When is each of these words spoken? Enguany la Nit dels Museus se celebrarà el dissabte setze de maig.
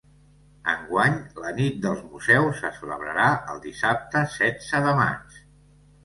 Enguany 0.71 1.17
la 1.41 1.49
Nit 1.57 1.75
dels 1.83 1.99
Museus 2.13 2.61
se 2.63 2.71
celebrarà 2.77 3.27
el 3.53 3.61
dissabte 3.65 4.23
setze 4.37 4.81
de 4.87 4.95
maig. 5.01 5.37